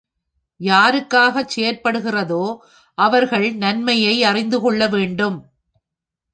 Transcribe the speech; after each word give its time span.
யாருக்காகச் 0.59 1.51
செய்யப்படுகிறதோ 1.55 2.43
அவர்கள் 2.97 3.47
நன்மையை 3.55 4.23
அறிந்துகொள்ள 4.23 4.87
வேண்டும். 4.87 5.37